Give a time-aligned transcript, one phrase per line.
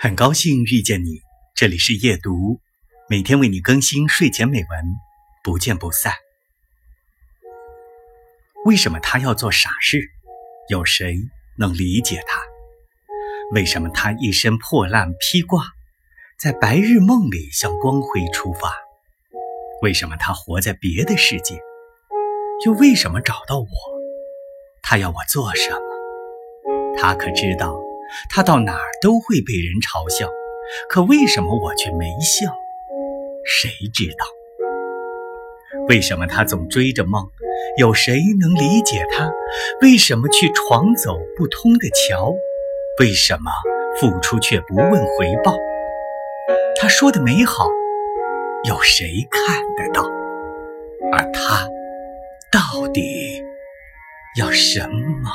[0.00, 1.22] 很高兴遇见你，
[1.56, 2.60] 这里是夜读，
[3.10, 4.68] 每天为你更新睡前美文，
[5.42, 6.12] 不见不散。
[8.64, 10.00] 为什么他要做傻事？
[10.68, 11.16] 有谁
[11.58, 12.40] 能理解他？
[13.50, 15.64] 为什么他一身破烂披挂，
[16.38, 18.72] 在白日梦里向光辉出发？
[19.82, 21.58] 为什么他活在别的世界？
[22.64, 23.66] 又为什么找到我？
[24.80, 26.94] 他要我做什么？
[26.96, 27.87] 他可知道？
[28.30, 30.28] 他到哪儿都会被人嘲笑，
[30.88, 32.52] 可为什么我却没笑？
[33.44, 34.26] 谁知道？
[35.88, 37.30] 为什么他总追着梦？
[37.78, 39.30] 有谁能理解他？
[39.80, 42.32] 为什么去闯走不通的桥？
[43.00, 43.50] 为什么
[43.98, 45.54] 付出却不问回报？
[46.80, 47.68] 他说的美好，
[48.64, 50.02] 有谁看得到？
[51.12, 51.68] 而他
[52.50, 53.42] 到底
[54.38, 54.80] 要什
[55.22, 55.30] 么？